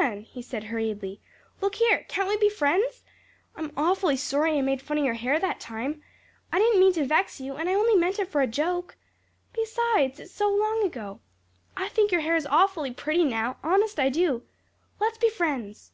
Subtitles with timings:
[0.00, 1.20] "Anne," he said hurriedly,
[1.60, 2.04] "look here.
[2.08, 3.04] Can't we be good friends?
[3.54, 6.02] I'm awfully sorry I made fun of your hair that time.
[6.52, 8.96] I didn't mean to vex you and I only meant it for a joke.
[9.52, 11.20] Besides, it's so long ago.
[11.76, 14.42] I think your hair is awfully pretty now honest I do.
[14.98, 15.92] Let's be friends."